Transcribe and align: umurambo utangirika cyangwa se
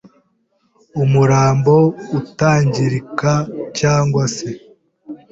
umurambo 1.03 1.73
utangirika 2.19 3.31
cyangwa 3.79 4.23
se 4.35 4.49